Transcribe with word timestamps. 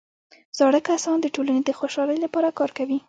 زاړه 0.57 0.79
کسان 0.89 1.17
د 1.21 1.27
ټولنې 1.35 1.61
د 1.63 1.69
خوشحالۍ 1.79 2.17
لپاره 2.25 2.55
کار 2.59 2.69
کوي 2.77 2.97